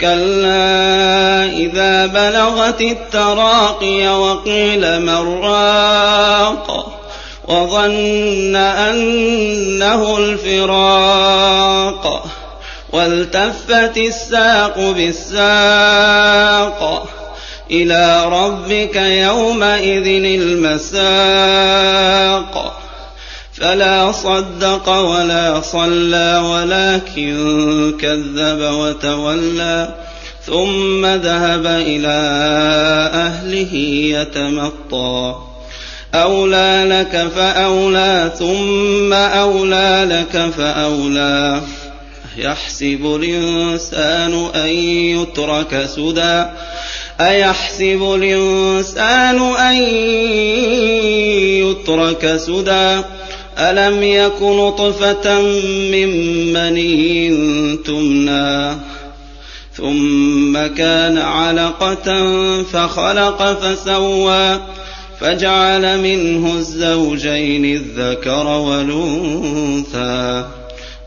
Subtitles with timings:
[0.00, 7.00] كلا إذا بلغت التراقي وقيل من راق
[7.48, 12.00] وظن أنه الفراق
[12.92, 16.30] والتفت الساق بالساق
[17.70, 20.06] إلى ربك يومئذ
[20.40, 21.70] المساق
[23.60, 29.94] فلا صدق ولا صلى ولكن كذب وتولى
[30.46, 32.20] ثم ذهب إلى
[33.14, 33.74] أهله
[34.18, 35.36] يتمطى.
[36.14, 41.60] أولى لك فأولى ثم أولى لك فأولى.
[42.36, 46.44] يحسب الإنسان أن يترك سدى.
[47.20, 49.74] أيحسب الإنسان أن
[51.60, 53.19] يترك سدى؟
[53.60, 55.40] ألم يك نطفة
[55.92, 56.08] من
[56.52, 58.76] مني تمنى
[59.72, 62.32] ثم كان علقة
[62.62, 64.60] فخلق فسوى
[65.20, 70.44] فجعل منه الزوجين الذكر والأنثى.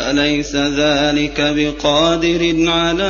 [0.00, 3.08] أليس ذلك بقادر على